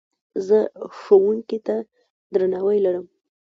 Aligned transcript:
زه 0.47 0.59
ښوونکي 0.99 1.59
ته 1.67 1.75
درناوی 2.33 2.77
لرم. 2.85 3.05